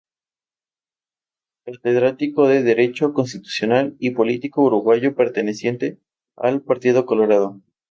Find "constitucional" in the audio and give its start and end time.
3.13-3.95